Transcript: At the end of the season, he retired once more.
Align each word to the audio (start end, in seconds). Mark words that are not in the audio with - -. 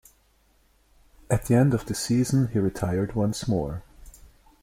At 1.29 1.45
the 1.45 1.53
end 1.53 1.75
of 1.75 1.85
the 1.85 1.93
season, 1.93 2.47
he 2.47 2.57
retired 2.57 3.13
once 3.13 3.47
more. 3.47 3.83